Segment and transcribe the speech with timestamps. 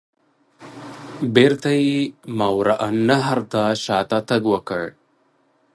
[1.35, 1.99] بیرته یې
[2.37, 4.83] ماوراء النهر ته شاته تګ وکړ.